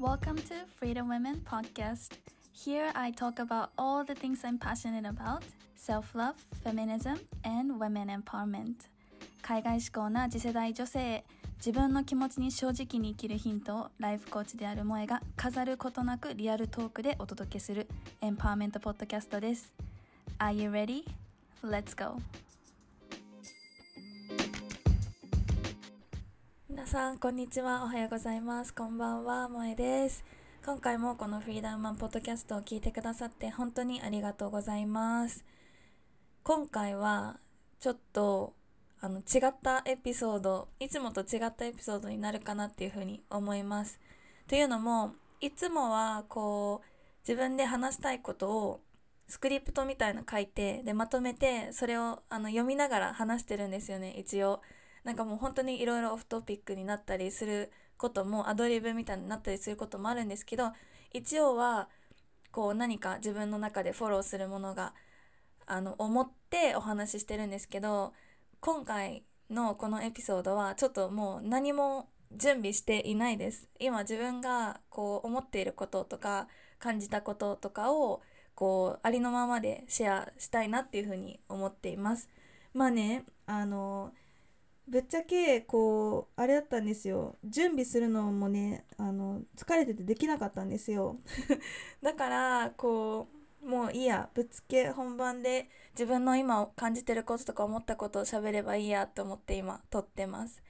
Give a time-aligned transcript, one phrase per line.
[0.00, 2.12] Welcome to Freedom Women Podcast.
[2.54, 5.42] Here I talk about all the things I'm passionate about
[5.76, 8.88] self love, feminism, and women empowerment.
[9.42, 11.24] 海外志向な次世代女性へ
[11.58, 17.86] 自分の気持ちに正直に生きるヒントをライフコーチである萌えが飾ることなくリアルトークでお届けする
[18.22, 19.74] エンパワーメントポッドキャストです。
[20.38, 21.04] Are you ready?
[21.62, 22.16] Let's go!
[26.90, 27.84] さん、こんにちは。
[27.84, 28.74] おはようございます。
[28.74, 29.46] こんばんは。
[29.46, 30.24] 萌えです。
[30.66, 35.44] 今回もこのフリーダムマンポッドキャストを聞いてくださって本当にありがとうございます。
[36.42, 37.38] 今回は
[37.78, 38.54] ちょっと
[39.00, 44.00] あの違ったエピソード、いつもと違ったエピソードになるかなっていうふうに思います。
[44.48, 46.88] というのも、いつもはこう
[47.22, 48.80] 自分で話したいことを
[49.28, 54.60] スクリプトみたいな書いて、でまとめてそれをあの読みながら話してるんですよね、一応。
[55.04, 60.72] なんかもう本当にいろいろオフトピックになったりすることもアドリブみたいになったりすることもあるんですけど
[61.12, 61.88] 一応は
[62.52, 64.94] こう何か自分の中でフォローするものが
[65.66, 68.12] あの思ってお話ししてるんですけど
[68.60, 73.68] 今回のこのエピソードはちょっともう何も準備していないです。
[73.80, 76.46] 今自分がこう思っていることとか
[76.78, 78.22] 感じたこととかを
[78.54, 82.28] こうありのままでシェアしたいなっていうふうに思っています。
[82.72, 84.12] まあね、あの
[84.90, 87.36] ぶっちゃけこうあれだったんですよ。
[87.44, 91.16] 準備するのもねあの疲れててできなかったんですよ。
[92.02, 93.28] だからこ
[93.62, 94.28] うもういいや。
[94.34, 100.60] ぶっつけ本番で自分の今感じてることとか思ったことを喋ればいいやと思って今撮ってます。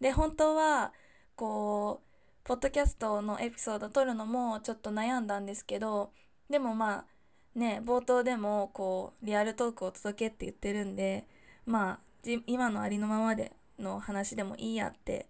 [0.00, 0.94] で本当は
[1.36, 2.06] こう
[2.46, 6.12] ポッドキャストのエピソード撮るのもちょっと悩んだんですけど
[6.48, 11.26] でもまあね冒頭でもこうリアルトークを届けって言ってるんで
[11.66, 12.00] まあ
[12.46, 15.28] 今のありのままでの話でもいいやって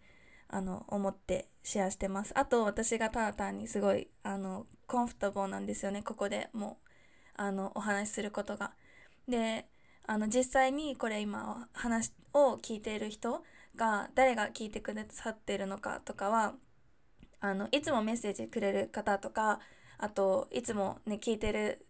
[0.48, 2.32] あの思ってシェアしてます。
[2.38, 6.88] あと私がただ単にすごいあのコンフタボーなんですよねここでもう
[7.36, 8.72] あのお話しすることが。
[9.28, 9.66] で
[10.06, 13.42] あの実際にこれ今話を聞いている人
[13.74, 16.54] が誰が聞いてくださってるのかとかは
[17.40, 19.58] あのいつもメッセージくれる方とか
[19.98, 21.86] あといつもね聞いてる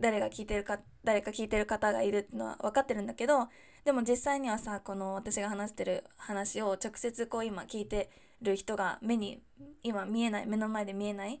[0.00, 3.48] 誰が聞いてるか、誰か聞いてる方がいるっていうのは分かってるんだけど、
[3.84, 9.42] でも実際にはさ、この私が話してる話を直接こう今聞いてる人が目に、
[9.82, 11.40] 今見えない、目の前で見えない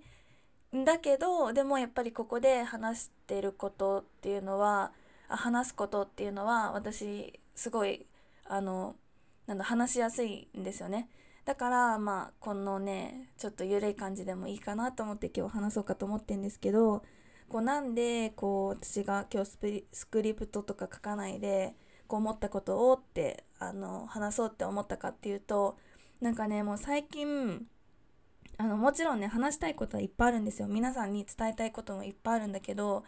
[0.76, 0.84] ん。
[0.84, 4.92] だけど、でもやっぱりここで話してることっていうのは、
[5.28, 8.06] 話すことっていうのは私、すごい、
[8.44, 8.94] あの、
[9.46, 11.08] なんだ、話しやすいんですよね。
[11.46, 17.02] だから、まあ、このね、ちょっと緩い感じでもいいかなと思って今日話そうかと思ってんですけど、
[17.48, 21.74] こうなんでこう私が今日スクリプトとか書かないで
[22.14, 25.76] こう思ったことをってあの話そうって思ったかっていうと
[26.20, 27.66] なんかねもう最近
[28.56, 30.68] あのもちろんね話したいことはいっぱいあるんですよ。
[30.68, 33.02] 皆さんに伝えたいこともいっぱいあるんだけど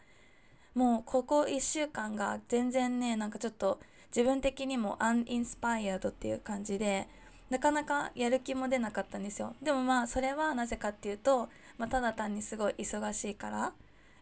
[0.75, 3.78] もうここ1週間が全然ねなんかちょっと
[4.09, 7.06] 自分的にもアンインスパイアードっていう感じで
[7.49, 9.55] なかなかやる気も出なかったんですよ。
[9.62, 13.72] でもまあそれはなぜかっていうと、まあ、ただ単にすごい忙しいから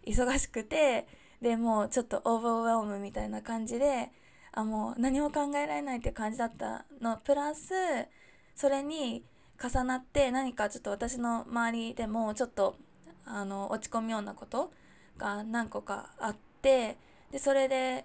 [0.07, 1.07] 忙しくて、
[1.41, 4.11] で、もうちょっとオーバーウェルムみたいな感じで、
[4.55, 7.73] あ、もう何も考えられないっていう感じだったの、プラス、
[8.55, 9.25] それに
[9.63, 12.77] 重なって何かちょっと私の周りでもちょっと、
[13.27, 14.73] あの、落ち込むようなこと
[15.19, 16.97] が何個かあって、
[17.31, 18.05] で、それで、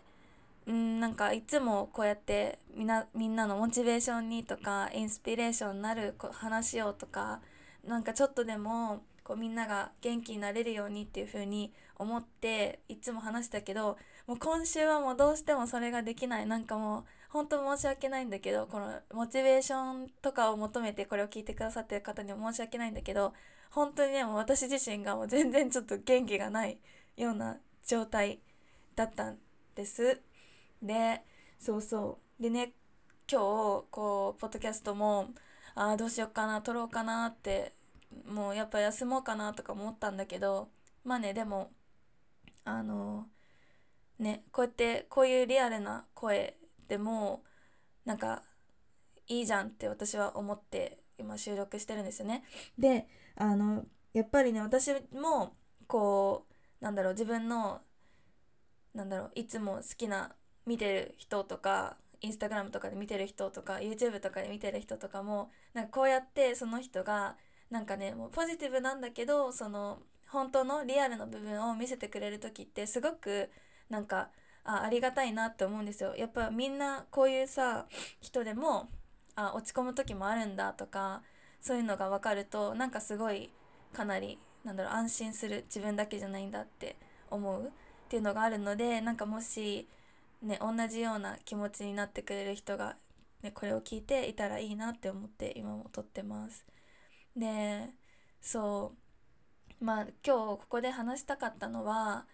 [0.66, 7.42] うん、なんかいつもこうやってみな、みんなのモチベーションにとか、インスピレーションになる話をとか、
[7.86, 13.98] なんかちょっとでもこうみんなが元気になれるようにっていう風に思っていつも話したけど
[14.30, 23.34] もう今週はもうどうしてもそれができないなんかもう本当申し訳ないんだけどこのモチベーションとかを求めてこれを聞いてくださってる方には申し訳ないんだけど
[23.72, 26.78] 本当にねもう私自身がもう全然ちょっと元気がない
[27.18, 27.58] ような
[27.88, 28.40] 状態
[28.96, 29.40] だったん
[29.74, 30.22] です。
[30.80, 31.24] で
[31.58, 32.74] そうそうでね
[33.28, 35.30] 今日こうポッドキャストも
[35.74, 37.74] ああどうしようかな撮ろうかなって
[38.28, 40.70] もうやっぱ休もうかなとか思ったんだけど
[41.04, 41.72] まあねでも
[42.64, 43.26] あの
[44.20, 46.56] ねこうやってこういうリアルな声
[46.88, 47.44] でも
[48.06, 48.44] なんか
[49.28, 52.44] いいじゃんって私は思って今収録してるんですよね。
[52.78, 55.56] であのやっぱりね私も
[55.88, 56.46] こ
[56.82, 57.82] うなんだろう自分の
[58.94, 60.36] なんだろういつも好きな
[60.66, 67.38] 見てる人とかインスタグラムとかで見てる人とか YouTube とかで見てる人とかもなんかこうやってその人が
[67.70, 73.50] なんかねもうポジティブなんだけどその本当のリアルの部分を見せてくれる時ってすごく
[73.90, 74.30] なんか
[74.64, 76.16] あありがたいなって思うんですよ。
[76.16, 77.88] やっぱみんなこういうさ
[78.22, 78.90] 人でも
[79.36, 81.24] あ落ち込む時もあるんだとか
[81.62, 83.50] そういうのが分かるとなんかすごい
[83.94, 86.96] かなりなんだろう安心する自分だけじゃないんだって
[87.32, 87.70] 思うっ
[88.10, 89.88] ていうのがあるのでなんかもし
[90.42, 92.96] ね同じような気持ちになってくれる人が、
[93.42, 96.66] ね、これを聞いていたらいいなって思って今も撮ってます。
[97.36, 97.90] で
[98.42, 98.94] そ
[99.82, 102.26] うまあ今日ここで話したかったのは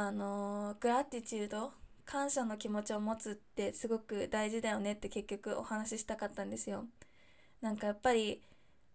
[0.00, 1.72] あのグラティチュード
[2.04, 6.84] 感謝の気持ちを持つってすごく大事だよねって結局お話ししたかったんですよ。
[7.60, 8.40] なんかやっぱり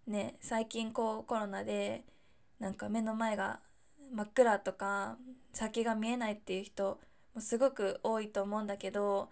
[0.08, 2.06] ね最近こうコロナで
[2.58, 3.60] なんか目の前が
[4.14, 5.18] 真っ暗とか
[5.52, 7.02] 先が見えないっていう人
[7.36, 9.30] もすごく多いと思うんだけど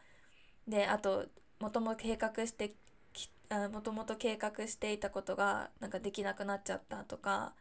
[0.68, 1.28] であと
[1.62, 2.76] もともと計画して
[3.72, 7.54] もともと計画していたことがなんかできなくなっちゃったとか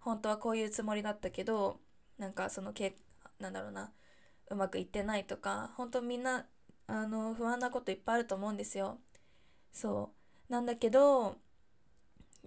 [0.00, 1.78] 本当はこういうつもりだったけど
[2.18, 2.96] なんかそのけ
[3.42, 3.92] なんだろうな
[4.50, 6.46] うまくいってないとか本当みんな
[6.86, 8.98] あの不安なこといっぱいあると思うんですよ。
[9.72, 10.12] そ
[10.48, 11.36] うなんだけど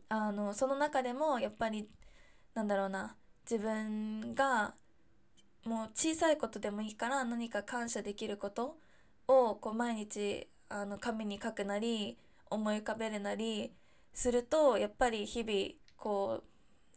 [0.10, 1.90] あのその中でもやっぱり
[2.54, 3.16] なんだろうな
[3.50, 4.74] 自分が
[5.66, 8.78] もう小さいことでもいいから何か感謝できること
[9.28, 12.18] をこう毎日あの紙に書くなり
[12.50, 13.72] 思い浮かべるなり
[14.14, 16.44] するとやっぱり日々こ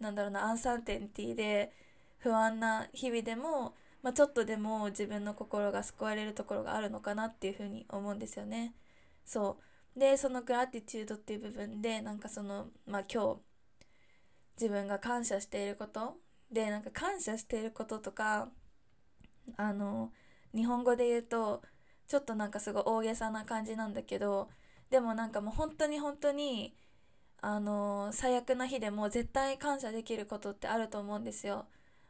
[0.01, 1.73] うなんだろうなアンサーテンティーで
[2.19, 8.75] 不安な日々でも、まあ、ちょっとでも自分の心が救われるところがあるのかなっていうふうに思うんですよね。
[9.25, 9.59] そ
[9.97, 13.41] うでそのグラティチュードっていう部分でなんかその、まあ、今日
[14.61, 16.17] 自分が感謝していること
[16.51, 18.49] でなんか感謝していることとか
[19.57, 20.13] あの
[20.55, 21.63] 日本語で言うと
[22.07, 24.49] ちょっとなんかすごい大げさな感じなんだけど
[24.91, 26.75] でもなんかもう本当に本当に
[27.41, 31.67] あの最悪な日でも絶対感謝できることってあると思うんですよ。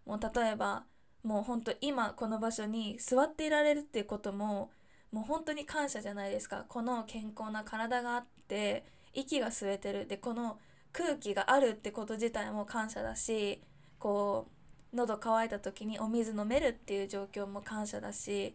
[0.07, 0.85] もう例えば
[1.23, 4.71] もう本当今この場所に座っていられるっていうことも
[5.13, 6.65] もう本当に感謝じゃないですか。
[6.69, 8.85] この健康な体があって
[9.15, 10.07] 息が吸えてる。
[10.07, 10.59] でこの
[10.93, 13.61] 空気があるってこと自体も感謝だし
[13.99, 14.49] こ
[14.93, 18.55] う喉乾いた時にお水飲めるっていう状況も感謝だし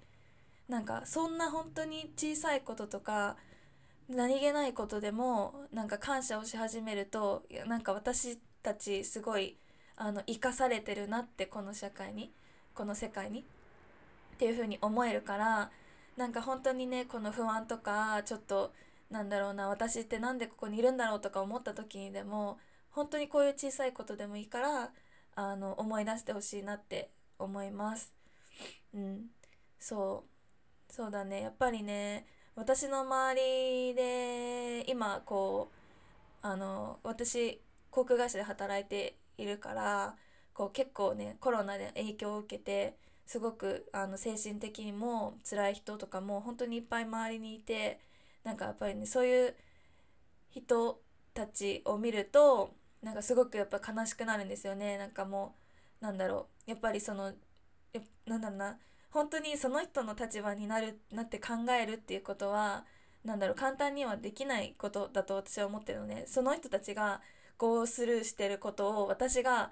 [0.68, 3.38] なんかそんな本当に小さいこととか
[4.10, 9.58] 何気ないことでもなんか感謝をし始めるとなんか私たちすごい
[9.96, 12.34] あの生かされてるなってこの社会に。
[12.76, 13.42] この世界に？
[13.42, 13.44] っ
[14.38, 15.72] ていう風に思えるから
[16.18, 18.74] なんか本当にねこの不安とかちょっと
[19.10, 22.58] なんだろうな私って何でここにいるんだろうとか思った時にでも
[22.92, 24.90] 本当にこういう小さいことでもいいから
[25.36, 27.10] あの思い出してほしいなって
[27.40, 28.14] 思います。
[28.94, 29.26] うん、
[29.80, 30.24] そ
[30.90, 30.94] う。
[30.94, 31.42] そうだね。
[31.42, 35.72] やっぱりね私の周りで今こ
[36.44, 37.60] うあの私
[37.90, 40.16] 航空会社で働いているから
[40.54, 42.96] こう結構ねコロナで影響を受けて
[43.26, 48.00] すごくあの精神的にも辛い人とかも本当にいっぱい周りにいて
[48.44, 49.56] なんかやっぱりねそういう
[50.52, 51.00] 人
[51.34, 54.98] たちを見るとなんかすごくやっぱ悲しくなるんですよね。
[54.98, 55.56] なんかも
[56.02, 57.34] うなんだろうやっぱりその
[58.26, 58.78] なんだろうな
[59.10, 62.86] 本当にその人の立場になるなって考えるっていうことは
[63.24, 66.26] なんだろう簡単にはできないことだと私は思ってるのね。
[66.28, 67.22] その人たちが
[67.58, 69.72] ゴースルーしてることを私が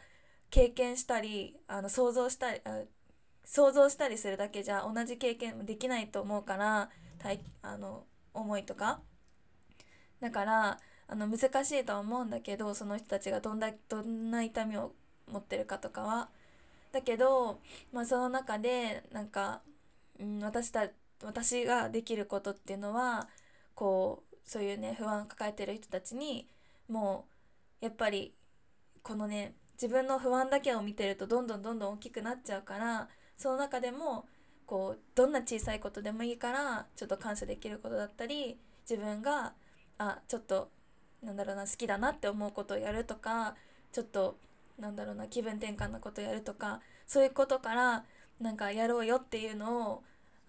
[0.51, 2.61] 経験したりあの想像したり
[3.43, 6.89] 想像したりするだけじゃ同じ経験もできないと思うから
[7.63, 8.03] あの
[8.33, 8.99] 思いとか
[10.19, 14.93] だからあの難しいとは思うんだけどその人たちがどんだどんな痛みを
[15.29, 16.29] 持ってるかとかは。
[16.91, 17.59] だけど、
[17.93, 19.61] まあ、その中でなんか、
[20.19, 20.89] うん、私た
[21.23, 23.29] 私ができることっていうのは
[23.75, 26.47] こうそういうね不安を抱えてる人たちに
[26.89, 27.25] も
[27.81, 28.33] うやっぱり
[29.03, 34.25] このね自分の不安だけを見てるとどんどんどんどん大きくなっちゃうからその中でも
[34.67, 39.53] こうどんな小さいことでもいいからちょっと感謝できることだったり自分が
[39.97, 40.69] あちょっと
[41.23, 43.55] なんだろうな好きだなって思うことをやるとか
[43.91, 44.37] ちょっと
[44.79, 48.05] なんだろうな気分転換なことやるとかそういうことから
[48.39, 50.03] なんかやろうよっていうのを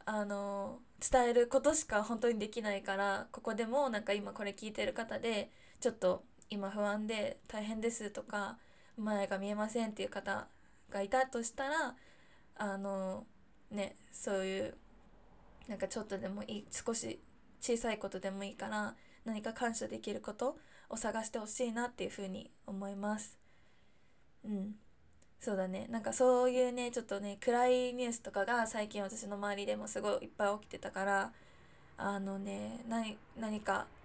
[0.05, 8.59] あの伝えることしか本当にできないからここでもなんか今これ聞いてる方でちょっと今不安で大変ですとか
[8.96, 10.46] 前が見えませんっていう方
[10.90, 11.94] がいたとしたら
[12.56, 13.25] あの
[13.70, 14.75] ねそういう
[15.68, 17.20] なんかちょっとでもいい少し
[17.61, 18.94] 小さいことでもいいから
[19.25, 20.56] 何か感謝できること
[20.88, 23.38] を探してほしいなっていうふうに思います。
[24.44, 24.75] うん
[25.38, 31.32] そうだねなんかそういうねちょっとね暗いニュースとかが最近私の周りでもすごいいっぱい起きてたから
[31.96, 33.61] あのね何何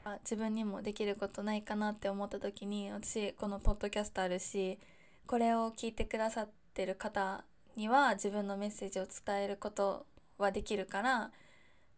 [0.08, 4.80] か自分にもできることないかなって思った時に私このポッドキャストあるし
[5.26, 7.44] これを聞いてくださってる方
[7.76, 10.06] には自分のメッセージを伝えること
[10.38, 11.32] はできるから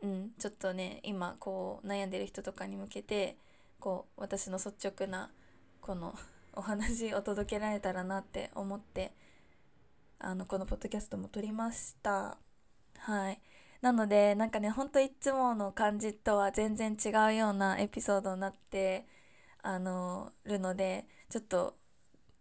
[0.02, 3.36] うん、ちょっとね今こう悩んでる人とかに向けて
[3.82, 5.30] こう私の率直な
[5.82, 6.18] この
[6.56, 9.12] お話を届けられたらなって思って
[10.20, 12.38] あのこのポッドキャストも撮りました。
[12.98, 13.42] はい。
[13.82, 19.06] なのでなんかねほんといつもの感じとは全然違うようなエピソードになって
[19.62, 21.76] あのるのでちょっと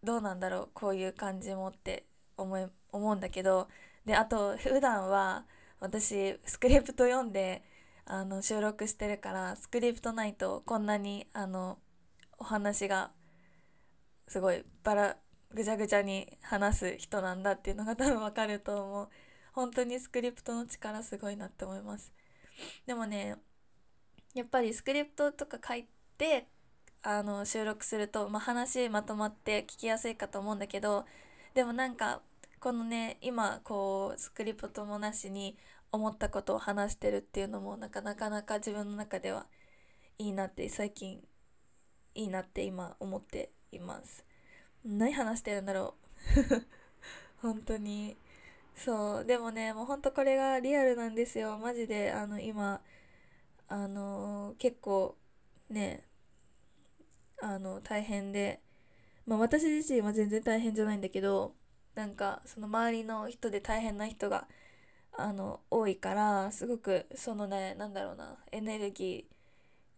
[0.02, 2.04] どうなんだろうこういう感じもって
[2.36, 3.68] 思い思うんだけど
[4.06, 5.44] であと普段は
[5.80, 7.62] 私スクリプト読んで
[8.06, 11.78] あの収録してるからスクリプトないとこんなにあの
[12.38, 13.10] お話が
[14.28, 15.16] すごいバラ
[15.54, 19.08] ぐちゃぐちゃに話す人なんだっていうのが多分わかると思う。
[19.58, 22.12] 本当にスクリプトの力すごいなって思います。
[22.86, 23.34] でもね
[24.32, 26.46] やっぱりスクリプトとか書いて
[27.02, 31.06] あの収録すると、まあ、話まとまって聞きやすいかと思うんだけど
[31.54, 32.20] でもなんか
[32.60, 35.58] このね今こうスクリプトもなしに
[35.90, 39.46] 思ったことを話してるっていうのもなかなかなか自分の中では
[40.18, 41.20] いいなって最近
[42.14, 44.24] いいなって今思っています。
[44.84, 45.96] 何話してるんだろ
[47.42, 47.42] う？
[47.42, 48.16] 本当に。
[48.78, 51.58] そうでもねもうほんとこれがリアルなんですよ。
[51.58, 52.80] マジであの今
[53.68, 55.16] あの結構
[55.70, 56.04] ね
[57.40, 58.60] あの大変で。
[59.26, 61.54] まあ私自身は全然大変じゃないんだけど
[61.94, 64.48] なんかその周りの人で大変な人が
[65.12, 69.34] あの多いからすごくそのねなんだろうなエネルギー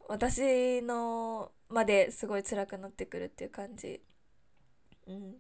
[0.09, 4.01] 私のまですごい辛くなってくるっていう感じ、
[5.07, 5.37] うん、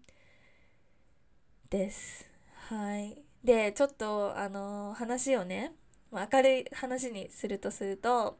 [1.70, 2.26] です。
[2.68, 3.29] はい。
[3.44, 5.72] でちょっとあの話をね
[6.12, 8.38] 明るい話にするとすると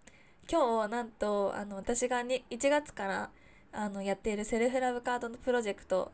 [0.50, 3.30] 今日なんとあの私がに1月から
[3.72, 6.10] あのやっているセルフラブカードのプロジェクト、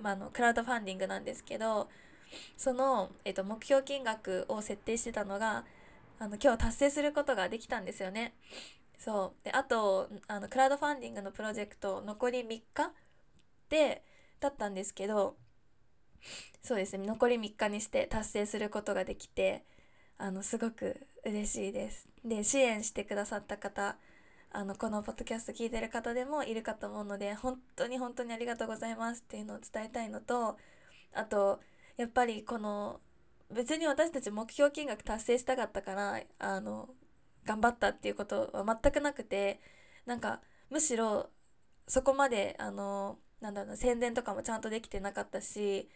[0.00, 1.88] まあ、あのクラウドファンディングなんですけど
[2.56, 5.64] その、えっと、目標金額を設定してたのが
[6.18, 8.34] あの今日達成することができたんですよね。
[8.98, 12.92] そうであとあのクラウドファンディングのプロジェクト残り3日
[13.68, 14.02] で
[14.40, 15.36] だったんですけど
[16.62, 19.64] そうですね残り3日にして達成することができて
[20.18, 22.08] あのすごく嬉しいです。
[22.24, 23.96] で支援してくださった方
[24.50, 30.56] あのこのポッドキャスト聞いてる方でもいるかと思うので本当に本当にありがとうございますっていうのを伝えたいのと
[31.12, 31.60] あと
[31.96, 33.00] やっぱりこの
[33.52, 36.88] 別に私たち目標金額達成したかったからあの
[37.44, 39.60] 頑張ったっていうことは全くなくて
[40.06, 41.28] なんかむしろ
[41.86, 45.88] そこまであのなんだろう宣伝とかもちゃんとできてなかったし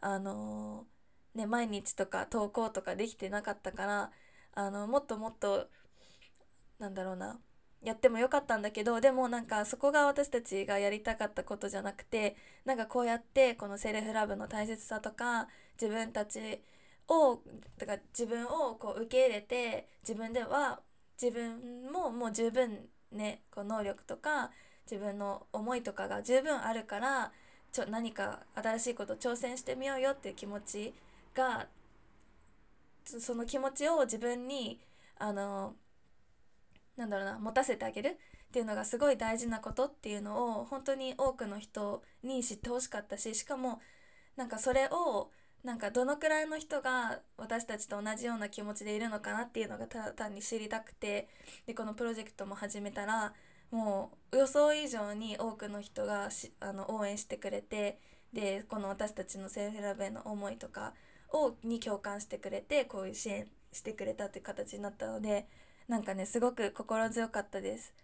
[0.00, 0.86] あの
[1.34, 4.10] ね毎日とか投稿とかできてなかったから
[4.54, 5.68] あのもっともっと
[6.78, 7.38] なんだろうな
[7.82, 15.48] やってもよかったんだけどでもなんかそこが私たちがやりたかったことじゃなくてなんかこうやってこのセルフラブの大切さとか
[15.80, 16.60] 自分たち
[17.08, 17.40] を
[17.78, 20.80] だから自分をこう受け入れて自分では
[21.20, 24.50] 自分ももう十分ねこう能力とか
[24.90, 27.32] 自分の思いとかが十分あるから
[27.72, 30.92] ちょ何か新しいこと挑戦してみようよっていう気持ち
[31.34, 31.66] が
[33.04, 34.78] その気持ちを自分に
[35.18, 35.74] あの
[36.96, 43.80] なんだろうな持たせてあげるっていうのがすごい大事なことっていうのを本当に多くの人に知ってほしかったししかも
[44.36, 45.30] なんかそれを
[45.62, 51.28] なんかどのくらいの人が私たちと同じような気持ちでいるのかなっていうのがただ単に知りたくて
[51.66, 53.34] でこのプロジェクトも始めたら
[53.70, 57.98] もう予想以上に多くの人がしあの応援してくれて
[58.32, 60.94] でこの私たちのセルフラブへの思いとか
[61.32, 65.46] をに共感してくれてこういう支援してくれたっていう形になったので
[65.88, 67.94] なんかねすごく心強かったです。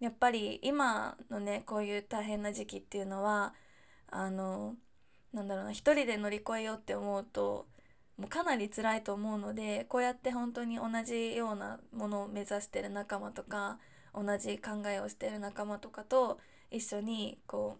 [0.00, 3.54] やっぱり今のねこういう大変な時期っていうのは
[4.10, 4.74] あの
[5.32, 7.66] なんだろうな一人で乗り越えようって思うと
[8.18, 13.78] もうかなり辛いと思うのでこうやって本当に同じようなものを目指してる仲間とか
[14.16, 17.76] 同じ考えをしてる仲間とかと一緒にこ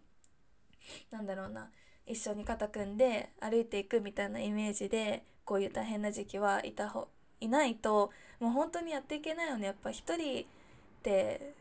[1.11, 1.71] うなんだろうな
[2.07, 7.09] 一緒に肩組んで歩いていくみたいなイメージでこういう大変な時期はいた方
[7.41, 9.67] いないともう本当にやっていけないよね。
[9.67, 10.45] やっぱ一人っ
[11.03, 11.55] て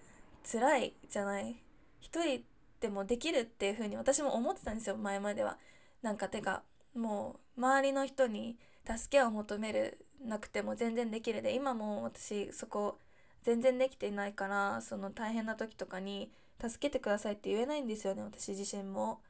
[0.50, 1.56] 辛いじゃない？
[2.00, 2.44] 一人
[2.80, 5.58] でもできるっていう風に私も思ってたんですよ前までは。
[6.02, 6.62] なんかてか
[6.96, 13.00] もう周りの人に助けを求めるなくても全然できるで今も私そこ
[13.46, 19.22] 全然できていないからその大変な時とかに助けてくださいって言えないんですよね私自身も。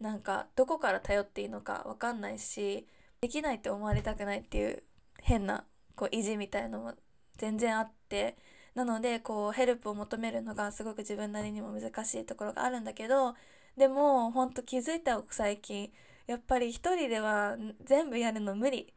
[0.00, 2.84] なんかどこから頼っていいのか分かんないし
[3.20, 4.82] できないって思われたくないっていう
[5.22, 6.94] 変なこう意地みたいのも
[7.38, 8.36] 全然あって。
[8.74, 13.36] なのでこうヘルプを求めるのがすごく自分なりにも難しいところがあるんだけど
[13.76, 15.92] でもほんと気づいた最近。
[16.26, 18.92] やっぱり一人では全部やるの無理。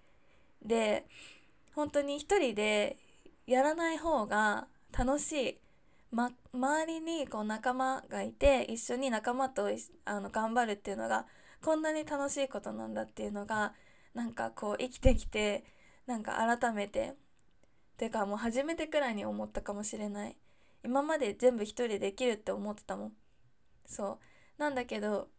[0.66, 1.06] で
[1.76, 2.98] 本当に一人で
[3.48, 5.58] やらない方が楽しい。
[6.12, 9.70] ま、周りにこう仲間がいて一緒に仲間と
[10.06, 11.26] あの頑張るっていうのが
[11.62, 13.74] こんなに楽しいことなんだっていうのが
[14.14, 15.66] なんかこう生きてきて
[16.06, 17.16] なんか改めて
[17.98, 20.36] てかもう初めてくらいに思ったかもしれない。
[20.86, 23.14] 今まで全部一人できるって思ってたもん。
[23.86, 24.20] そ
[24.58, 24.62] う。
[24.62, 25.30] なんだけど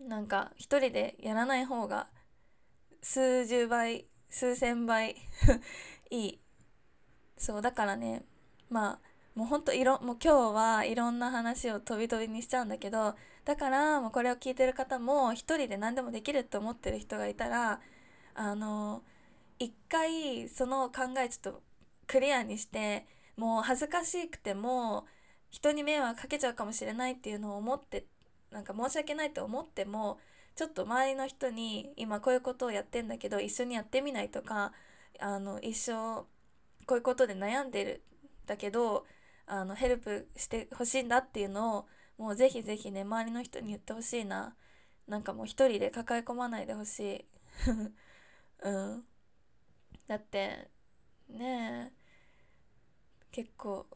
[0.00, 2.08] なんか一人でやらない方が
[3.02, 5.16] 数十倍数千倍
[6.10, 6.40] い い
[7.36, 8.24] そうだからね
[8.70, 8.98] まあ
[9.34, 13.14] もうほんといろもう今日はいろんな話を飛び飛びにしちゃうんだけど
[13.44, 17.80] だからもうこれを聞いてる方も一人で何でもできるって思ってる人がいたら
[18.34, 19.02] あの
[19.58, 21.62] 一回その考えちょっと
[22.06, 25.06] クリアにしてもう恥ずかしくても
[25.50, 28.06] 人に迷惑かけちゃうかもしれないっていうのを思って
[28.50, 30.18] なんか申し訳ないと思っても
[30.54, 34.72] ちょっと周りの人に今こういうことをやってんだけど一緒にやってみないとか
[35.20, 36.24] あの一生
[36.86, 38.02] こういうことで悩んでる
[38.46, 39.06] だけど
[39.46, 41.86] あのヘルプしてほしいんだっていうのを
[42.18, 44.56] もうぜひぜひね周りの人に言ってほしいな。
[45.06, 47.24] なんかもう一人で抱え込まないでほしい。
[48.62, 49.04] うん。
[50.06, 50.70] だって
[51.28, 52.06] ねえ
[53.30, 53.86] 結構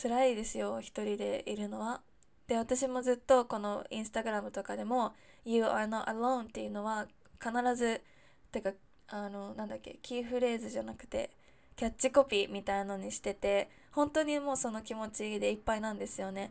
[0.00, 2.02] 辛いですよ一人でいるのは。
[2.46, 5.14] で私もずっとこのインスタグラムとかでも
[5.44, 7.06] 「You are not alone」っていうのは
[7.40, 8.02] 必ず
[8.50, 8.72] てか
[9.08, 11.30] あのなんだっけキーフレーズじゃなくて
[11.78, 16.50] キャッチコピーみたいのにしてて本当にもうその気持ちでいっぱいなんですよね。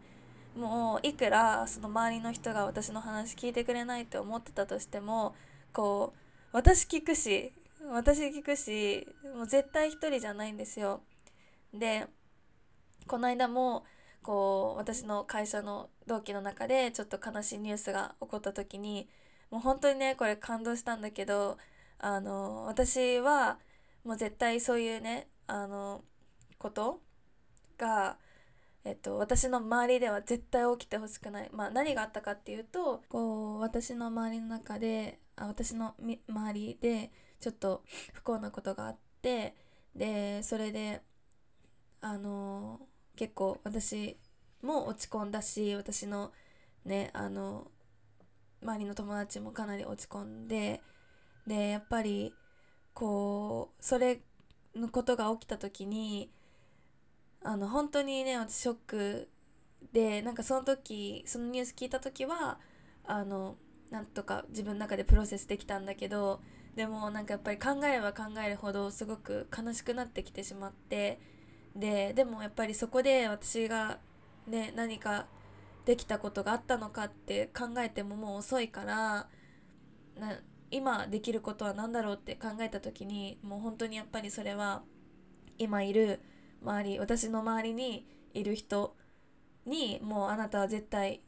[0.55, 5.35] もういくらその周りの人が私の話聞いてくれないって思ってたとしても
[5.73, 7.51] こう私聞くし
[7.91, 9.05] 私聞くし
[9.35, 11.01] もう絶対一人じゃないんですよ。
[11.73, 12.07] で
[13.05, 13.83] この間も
[14.23, 19.09] こう私の会社の同期の中でちょっと悲しいニュースが起こった時に
[19.51, 21.57] もう本当にねこれ感動したんだけど
[21.99, 23.57] あの私は
[24.07, 26.01] もう絶対そういうねあの
[26.57, 27.01] こと
[27.77, 28.15] が、
[28.85, 35.93] えっと、私の周りでは絶対起きてほしくない、まあ、何があったかっていうとこう私の周りの中であ私の
[36.29, 39.55] 周りでちょっと不幸なことがあって
[39.93, 41.01] でそれで
[41.99, 42.79] あの
[43.17, 44.15] 結構私
[44.61, 46.31] も落ち込んだし私の
[46.85, 47.67] ねあの
[48.63, 50.81] 周りの友達もかなり落ち込んで
[51.45, 52.33] でやっぱり
[52.97, 54.21] こうそれ
[54.75, 56.31] のことが起きた時に
[57.43, 59.29] あの本当にね私ショック
[59.93, 62.57] でなんかその時そのニュース聞いた時は
[63.05, 63.55] あの
[63.91, 66.41] なんとか自分の中でプロセスできたんだけど
[66.75, 71.19] でもなんかやっぱり考えれば考えるほどすごく悲しくなってきてしまって
[71.75, 73.99] ででもやっぱりそこで私が
[74.47, 75.27] ね何か
[75.85, 79.27] できたことがあったのかって考えてももう遅いから
[80.71, 84.83] 今できることは何だろうって考えた時にもう本当にやっぱりそれは
[85.57, 86.19] 今いる
[86.61, 88.95] 周り私の周りにいる人
[89.65, 91.21] にもうあなたは絶対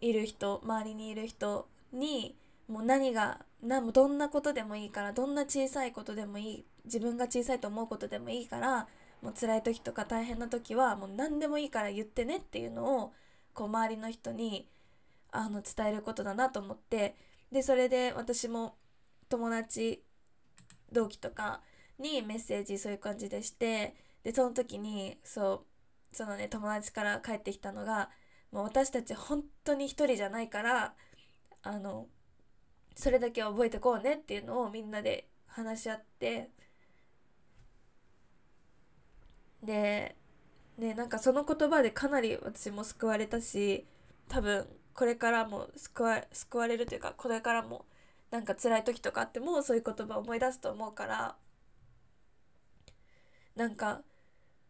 [0.00, 2.36] いる人周りにいる人に
[2.68, 8.88] もう何が何もどんなことでもいいからどんな小さいことでもいい自分が小さいと思うことでもいいから
[9.22, 13.12] もう辛い時とか大変な時はもう何でもいいから言ってねっていうのを
[13.54, 14.68] こう周りの人に
[15.32, 17.16] あの伝えることだなと思って
[17.54, 18.74] でそれで私も
[19.28, 20.02] 友達
[20.90, 21.60] 同期とか
[22.00, 25.64] にメッセージそういう感じでしてでその時にそ
[26.12, 28.10] うそのね友達から帰ってきたのが
[28.50, 30.94] もう私たち本当に一人じゃないから
[31.62, 32.08] あの
[32.96, 36.50] それだけ覚えてこうねっていうのをみんなで話し合って
[39.62, 40.16] で
[40.76, 43.86] ねなんかその言葉でかなり私も救われたし
[44.28, 47.84] 多分これからも救わ救われるというかこれからも
[48.30, 51.36] なんか辛い時とかあってもそういう言葉を思い出すと思うから
[53.56, 54.02] なんか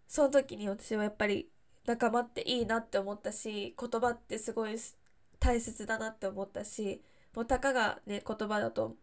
[0.08, 1.48] その時に私はやっぱり
[1.86, 4.76] 仲間っていいなって思ったし言葉ってすごい
[5.38, 7.02] 大切だなって思ったし
[7.34, 8.96] もうたかがね言葉だと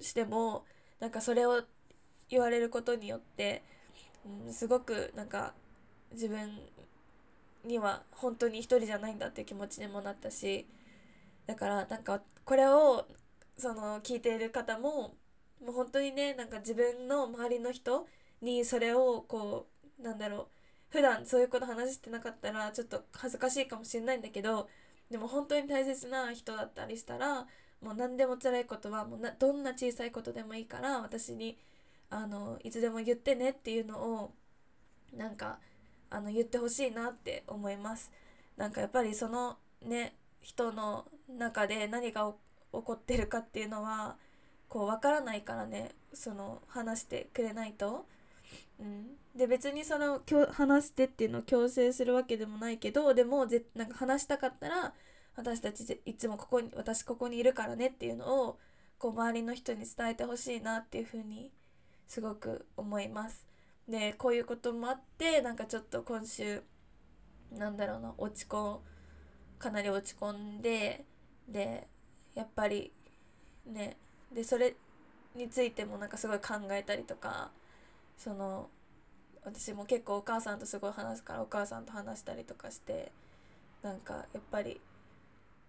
[0.00, 0.64] しても
[1.00, 1.62] なんかそれを
[2.28, 3.62] 言われることによって、
[4.46, 5.54] うん、すごくなんか
[6.12, 6.50] 自分
[7.66, 10.66] には本当に一人じゃないんだっていう気持ちにもなったし
[11.46, 13.06] だからなんかこれを
[13.58, 15.14] その聞いている方も
[15.64, 18.06] もう本当にねなんか自分の周りの人
[18.42, 19.66] にそれをこ
[20.00, 20.46] うなんだろう
[20.90, 24.68] 普段そういうこと話してなかったらちょっと恥ずかしいかもしれないんだけど
[25.10, 27.46] でも本当に大切な人だったりしたら
[27.80, 31.58] もう何でも辛いことはもうなどんな小さいことでもいいから私に
[32.10, 34.32] あのいつでも言ってねっていうのを
[35.14, 35.58] なんか
[36.10, 38.12] あの言ってほしいなって思います。
[38.56, 42.32] なんかやっぱりそのね人の中で何が
[42.72, 44.16] 起こってるかっていうのは
[44.68, 48.06] こう分からないからねその話してくれないと。
[48.78, 50.20] うん、で別にその
[50.52, 54.92] 話してっていうのを強制するわけでもないけどでもぜなんか話したかったら
[55.34, 58.58] 私たちいつもここに私ここにいるからねっていうのを
[58.98, 61.50] こう周りの人に伝えてほしいなっていうふうに
[62.06, 63.46] すごく思います。
[63.88, 66.62] でこういうこともあってなんかちょっと今週
[67.52, 68.78] なんだろうな落ち込
[69.58, 71.04] かなり落ち込んで
[71.48, 71.86] で
[72.34, 72.92] やっぱり
[73.66, 73.96] ね
[74.32, 74.74] でそれ
[75.34, 77.50] についてもなんかすごい考えたりとか
[78.16, 78.68] その
[79.44, 83.12] 私も結構お母さんとすごい話すからお母さんと話したりとかして
[83.82, 84.80] なんかやっぱり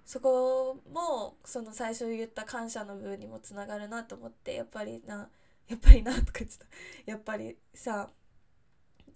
[0.06, 5.28] そこもその最初言った感謝の部分にもつながるなと思ってやっぱりな
[5.68, 6.66] やっぱりなとか言ってた。
[7.06, 8.10] やっぱりさ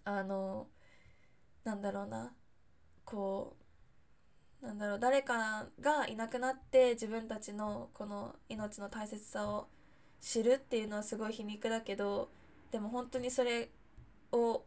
[0.04, 0.68] あの
[1.64, 2.34] なんだろうな。
[3.06, 3.56] こ
[4.62, 5.00] うなんだろう。
[5.00, 9.68] 誰かがいなくなって自分たちのこの命の大切さを
[10.20, 12.30] 知るっていうのはすごい皮肉だけど
[12.72, 13.70] でも本当にそれ
[14.32, 14.64] を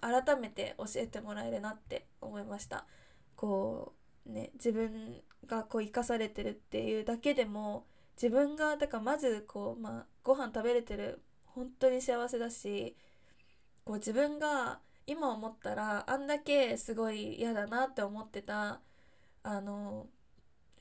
[0.00, 2.86] 改めて教えてもらえるなって思いました。
[3.34, 3.94] こ
[4.26, 7.86] うね自分がこう生かされてるっていうだけでも
[8.20, 11.20] 自分がだからまずこうまあご飯食べれてる
[11.56, 12.94] 本当に幸せだし
[13.84, 18.80] こう自分が今思ったらあんだけすごい嫌だなって思ってた
[19.42, 20.06] あの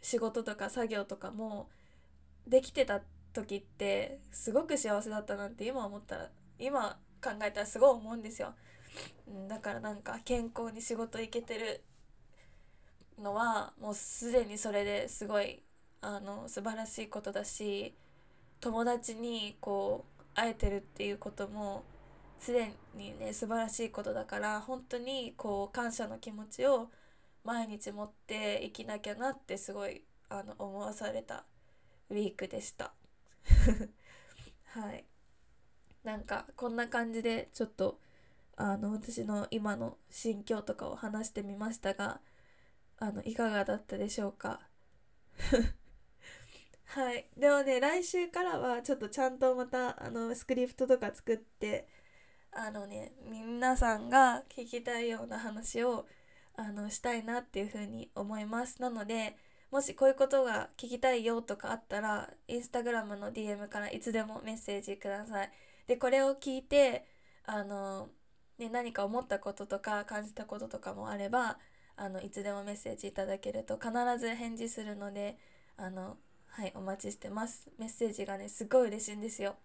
[0.01, 1.69] 仕事とか作業とかも
[2.45, 8.53] できてた時ってすごく幸せだったなって今思ったら今考えたらすごい思うんですよ。
[9.47, 11.83] だからなんか健康に仕事行けてる
[13.21, 15.63] のはもうすでにそれですごい
[16.01, 17.95] あの素晴らしいことだし
[18.59, 21.83] 友達にこう会えてるっていうことも
[22.39, 26.89] すでにね素晴らしいことだから本当にこう感謝の気持ちを
[27.43, 31.45] 毎日持って生きなきゃなってすごいあの思わされた
[32.09, 32.93] ウィークでした。
[34.65, 35.05] はい。
[36.03, 37.99] なんかこんな感じでちょっと
[38.57, 42.21] あの私の今の心境とかを話してみましたが
[42.99, 44.61] あのいかがだったでしょうか？
[46.85, 47.27] はい。
[47.37, 51.87] でもね来週からはちょっとちゃんとまたあのスクリプトとか作って
[52.51, 56.05] あのね皆さんが聞きたいような話を
[56.55, 58.81] あのしたいなっていうふうに思います。
[58.81, 59.35] なので
[59.71, 65.51] もしこういうことが聞きたいよとかあったらインスタグラムの DM からいつでもメッセージください。
[65.87, 67.05] でこれを聞いて
[67.45, 68.09] あの、
[68.57, 71.59] ね、何か思ったこととか感じたこととかもあれば
[71.97, 75.37] あのいつでもメッセージいただけると必ず返事するので
[75.77, 76.17] あの
[76.57, 77.69] はいお待ちしてます。
[77.77, 79.57] メッセージがねすごい嬉しいんですよ。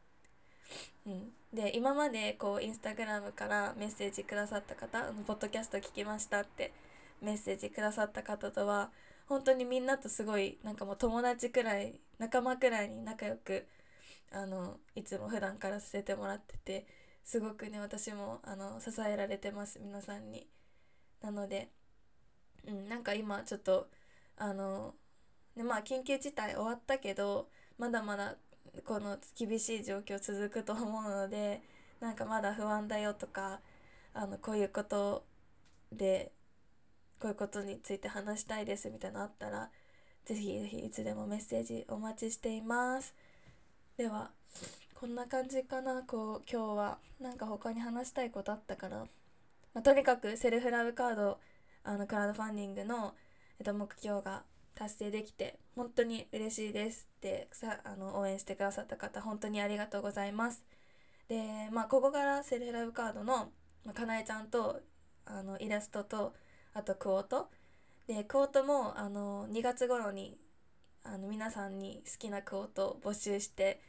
[1.07, 6.73] うん、で今までこうインスタグラムからメッセージくださった方あのポッドキャスト聞きましたって
[7.23, 8.91] メッセージくださった方とは
[9.29, 13.69] 本当にみんなとすごいなんかもう友達くらい仲間くらいに仲良く
[14.33, 16.87] あのいつも普段からさせてもらってて
[17.23, 20.49] すごくね私もあの支えられてます皆さんに。
[21.23, 21.71] なので、
[22.67, 23.89] うん、なんか今ちょっと
[24.37, 24.97] あの
[25.57, 28.37] でまあ緊急事態終わったけどまだまだ
[28.85, 31.63] この厳しい状況続くと思うので
[32.01, 33.61] なんかまだ不安だよとか
[34.15, 35.25] あのこういうこと
[35.93, 36.33] で
[37.21, 39.71] こういうことについて話したいですみたいなのあったら
[40.25, 43.15] ぜひぜひいつでもメッセージお待ちしています。
[43.97, 44.31] では
[44.95, 46.03] こんな感じかな。
[46.03, 48.99] こう今日はなんか他に話したいことあったかな、
[49.75, 51.39] まあ、とにかくセルフラブカード
[51.85, 53.15] あのクラウドファンディングの、
[53.59, 54.43] えっと、目標が
[54.81, 60.65] 達成できて本当に嬉しいですってさあの応援してくださった方本当にありがとうございます。
[61.29, 63.51] でまあここからセルフラブカードの、
[63.85, 64.81] まあ、かなえちゃんと
[65.27, 66.33] あのイラストと
[66.73, 67.51] あとクオート。
[68.07, 70.39] でクオートもあの2月頃に
[71.05, 73.83] あの皆さんに好きなクオートを募集して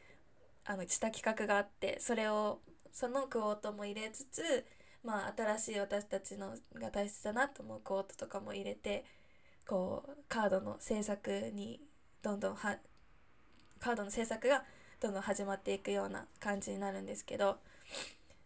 [0.66, 2.60] あのした企画があってそれを
[2.92, 4.66] そのクオートも入れつつ
[5.02, 9.06] まあ新しい私たちのが大切だなと思うクオートとかも入れて
[9.66, 11.80] こうカードの制作に
[12.22, 12.76] どんどんは
[13.80, 14.64] カードの制作が
[15.00, 17.58] どんどん始まっていくような感じになるんですけど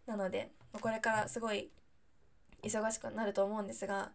[0.05, 1.69] なのでこれからすごい
[2.63, 4.11] 忙しくなると思うんですが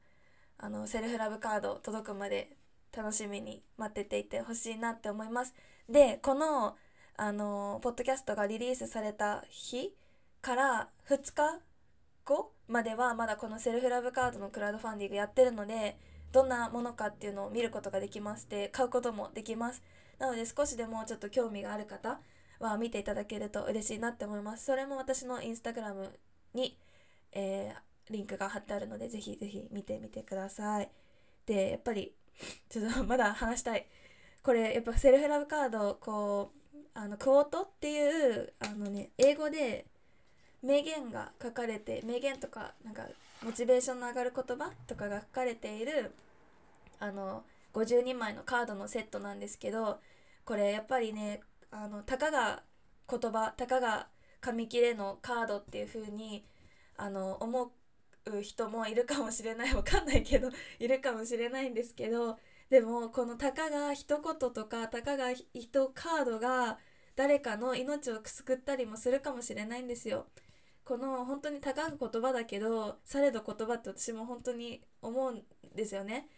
[0.59, 2.51] あのセルフラブカード届くまで
[2.97, 5.55] 楽しみに待ってていてほしいなって思います。
[5.89, 6.77] でこの
[7.17, 9.95] あのポッドキャストがリリースされた日
[10.41, 11.61] から2日
[12.25, 15.97] 後まではまだこのセルフラブカードのクラウドファンディングやってるので
[16.33, 19.83] どんなものかっていうのを見ることができまして買うこともできます。
[20.19, 22.21] なので少しでもちょっと興味がある方
[22.59, 24.65] は見ていただけると嬉しいなって思います。
[24.65, 26.11] それも私のインスタグラム
[26.55, 26.79] に、
[27.33, 30.91] えー、リンクが貼ってあるのでぜひぜひ見てみてください。
[31.45, 32.15] でやっぱり
[32.69, 33.87] ちょっと まだ話したい。
[34.43, 39.87] これやっぱセルフラブカードこうあのクオートっていうあのね英語で
[40.63, 43.07] 名言が書かれて名言とかなんか
[43.43, 46.13] モチベーションの上がる言葉とかが書かれている
[47.01, 47.43] あの
[47.75, 49.99] 52枚のカードのセットなんですけど
[50.45, 52.63] これやっぱりねあのたかが
[53.09, 54.07] 言葉たかが
[54.41, 56.45] 紙切れのカードっていう風に
[56.97, 57.73] あの思
[58.27, 62.39] う人もいるかもしれないわかんないけど いるかもしれないんですけど
[62.71, 66.79] でもこのたかが一言とかたかが一カードが
[67.17, 70.27] 誰かの命を救ったりもするかもしれないんですよ。
[70.85, 75.43] この本当に高く言葉だけどされど言葉って私も本当に思うん
[75.75, 76.29] ですよね。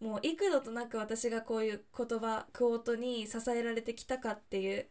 [0.00, 4.86] もう幾度となく私がこういう言葉クオートに支えられてきたかっていう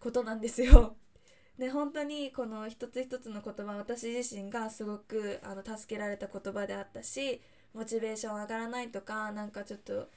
[0.00, 0.96] ことなんですよ。
[1.58, 7.42] で本当にこの一つ一つの言葉私自身がすごくあの助けられた言葉であったし
[7.74, 10.08] モチベーション上がらないとかなんかちょっと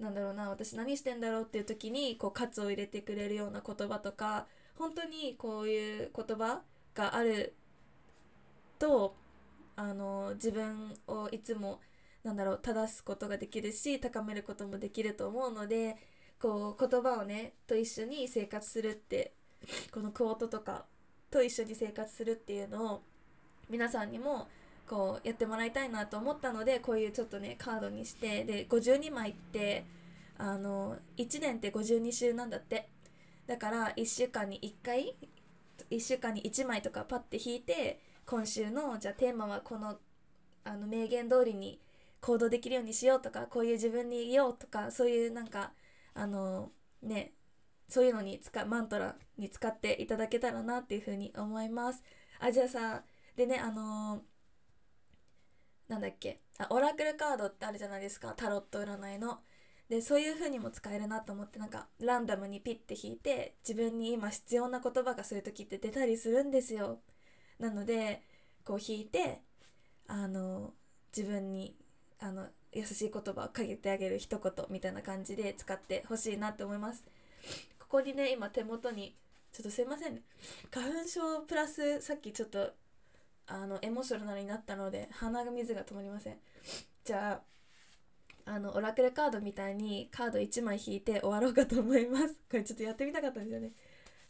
[0.00, 6.62] なんだろうな私何してんだろうっていう時にこう喝を入れてくれるような言葉とか本当にこういう言葉
[6.94, 7.54] がある
[8.78, 9.14] と
[9.76, 11.80] あの自分をいつも
[12.24, 15.96] なんだろう正すことができるし高めることもできると思うので
[16.40, 19.32] こう言葉をねと一緒に生活するって
[19.92, 20.84] このクオートとか
[21.30, 23.02] と一緒に生活するっていうのを
[23.68, 24.48] 皆さんにも
[24.88, 29.84] こうやってもらいたいなと思ったのでこういうちょっとねカードにしてで52枚って
[30.38, 32.88] あの1年って52週なんだって。
[33.48, 35.16] だから1週間に1回
[35.90, 39.96] 1週間に1枚とかパッて引いて今週のじゃあテーマはこの
[40.62, 41.80] あの名言通りに
[42.20, 45.72] 行動できるようにしようとかこういう自分にいようとかそういうなんか
[46.12, 46.70] あの
[47.02, 47.32] ね
[47.88, 52.04] そういうのに使うマントラに使っていただけたらなっていうふうに思います。
[52.38, 53.02] あじゃあさ
[53.34, 54.20] でねあのー
[55.88, 56.42] なんだっけ？
[56.58, 59.38] あオラクルカードってあるじゃないですかタロット占いの。
[59.88, 67.00] でそういう風にも使えるなと思ってなんかランダムにピッて引いて自分に今必要な言葉がそういう時って出たりするんですよ。
[67.58, 68.22] なので
[68.64, 69.40] こう引いて
[70.06, 70.72] あの
[71.16, 71.74] 自分に
[72.20, 77.04] あの優しい言葉をかけてあげる一言みたいな感じで使ってほしいなって思います。
[77.78, 79.14] ここにね今手元に
[79.52, 80.22] ちょっとすいませんね。
[80.70, 82.70] 花粉症プラスさっきちょっと
[83.46, 86.36] あのエモーショナルになったので鼻が水が止まりません。
[87.04, 87.40] じゃ
[88.46, 92.34] ああのオラクルカードみたいにカード1枚引いて終わろうかと思います。
[92.50, 93.72] これちょっとやってみたかったんですよね。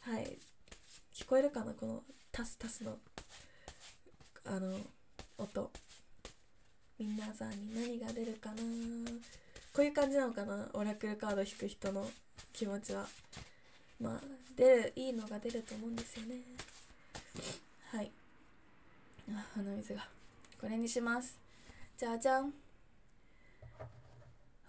[0.01, 0.39] はい。
[1.13, 2.03] 聞こえるかなこの
[2.39, 2.97] タスタスの。
[4.45, 4.79] あの
[5.39, 5.73] 音。
[6.97, 8.55] 皆さんに何が出るかな。
[9.75, 10.69] こういう感じなのかな。
[10.73, 12.09] オラクルカード引く人の
[12.53, 13.09] 気持ちは。
[14.01, 14.21] まあ
[14.55, 16.37] 出るいいのが出ると思うんですよね。
[17.91, 18.13] はい。
[19.33, 20.07] あ鼻水が。
[20.61, 21.37] これにします。
[21.97, 22.45] じゃじゃん。
[22.45, 22.51] は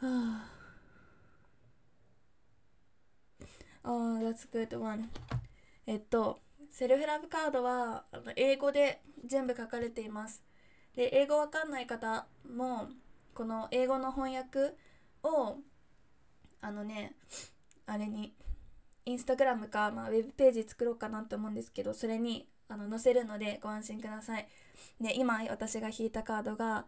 [0.01, 0.49] あ。
[3.84, 5.08] Oh, that's good one.
[5.86, 6.39] えっと、
[6.71, 10.43] セルフラブカードはあの英語で全部書かれています。
[10.95, 12.89] で、英語わかんない方も、
[13.34, 14.75] この英語の翻訳
[15.23, 15.58] を、
[16.62, 17.15] あのね、
[17.86, 18.34] あれに、
[19.05, 24.47] インスタグラムか、まあ、ウェブページ作ろうかなと思うんですけど、それにあの載せるのでご安心ください。
[25.01, 26.86] で、今私が引いたカードが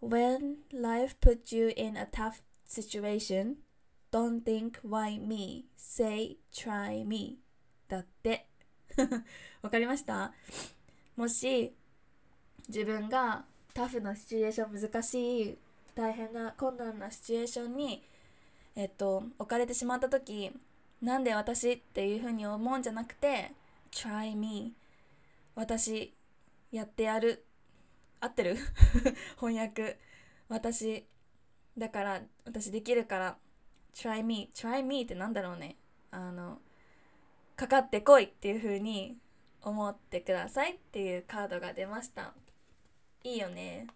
[0.00, 3.56] When life puts you in a tough situation,
[4.12, 7.38] don't think why me, say try me
[7.88, 8.53] だって。
[9.62, 10.32] わかりました？
[11.16, 11.74] もし
[12.68, 15.58] 自分がタフなシチュエーション難しい
[15.94, 18.02] 大変な困難なシチュエーションに
[18.76, 20.50] えっと置かれてしまった時
[21.02, 23.52] なんで私っていうふうに思うんじゃなくて
[23.90, 24.74] try me
[25.54, 26.12] 私
[26.72, 27.44] やってやる。
[28.20, 28.56] 合ってる？
[29.38, 29.98] 翻訳。
[30.48, 31.06] 私
[31.78, 33.36] だから私できるから
[33.94, 35.76] try me try me ってなんだろうね？
[36.10, 36.60] あの
[37.56, 39.16] かかってこいっていう風に
[39.62, 42.32] 思ってくださいっていうカードが出ました
[43.22, 43.86] いいよね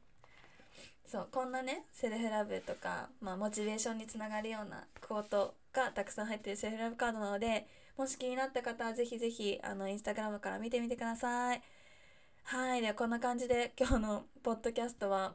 [1.05, 7.67] そうこんなねセルフラブとか、まあ、モチベーションにつながるようなクオートがたくさん入ってるセルフラブカードなので
[7.99, 11.63] もし気になった方はぜひぜひあのインスタグラムから見てみてください。
[12.45, 12.81] はい。
[12.81, 15.35] ではこんな感じで今日のポッドキャストは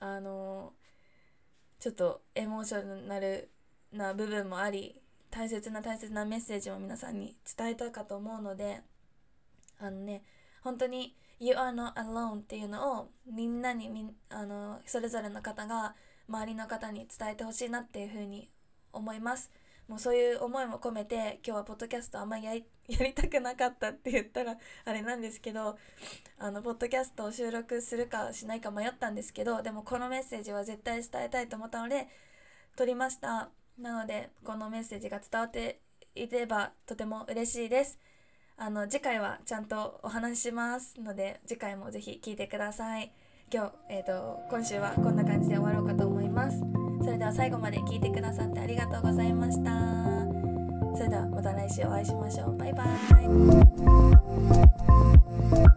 [0.00, 0.72] あの
[1.78, 3.48] ちょっとエモーショナル
[3.92, 4.99] な部分もあり
[5.30, 8.82] 大切な大切なメッセージも皆さんに伝えたかと思うので
[9.78, 10.22] あのね
[10.62, 15.94] 本当に You are not alone っていうのをみんなにみあのそれぞれの方が
[16.28, 18.50] 周りの方に伝えてほしいなっていうふうに
[18.92, 19.50] 思います。
[19.88, 22.64] もうそういう思いも込めて今日はポッドキャストあんまりやり
[23.12, 25.76] たくなかったって言ったらあれなんですけど
[26.38, 32.06] あのポッドキャストを収録するかしないか迷ったんですけどでもこのメッセージは絶対伝えたいと思ったので
[32.76, 35.80] 撮りましたなのでこのメッセージが伝わって
[36.14, 37.98] いればとても嬉しいです。
[38.56, 43.12] あの次回はちゃんとお話ししますので次回もぜひ聞いてください。
[43.52, 46.60] 今日、えーと、今週はこんな感じで終わろうかと思います。
[47.02, 49.70] それでは最後まで聞いてくださってありがとうございました。
[50.96, 52.56] それではまた来週お会いしましょう。
[52.56, 52.84] バイバ
[55.66, 55.69] イ。